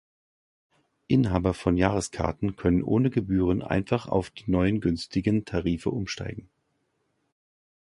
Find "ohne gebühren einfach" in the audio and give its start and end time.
2.81-4.07